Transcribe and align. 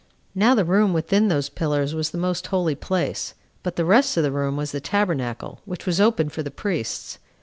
Now 0.33 0.55
the 0.55 0.65
room 0.65 0.93
within 0.93 1.27
those 1.27 1.47
pillars 1.47 1.93
was 1.93 2.09
the 2.09 2.17
most 2.17 2.47
holy 2.47 2.73
place; 2.73 3.35
but 3.61 3.75
the 3.75 3.85
rest 3.85 4.17
of 4.17 4.23
the 4.23 4.31
room 4.31 4.57
was 4.57 4.71
the 4.71 4.81
tabernacle, 4.81 5.61
which 5.65 5.85
was 5.85 6.01
open 6.01 6.29
for 6.29 6.41
the 6.41 6.49
priests. 6.49 7.19